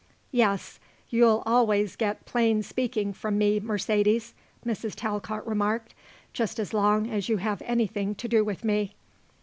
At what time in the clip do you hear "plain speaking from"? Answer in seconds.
2.25-3.37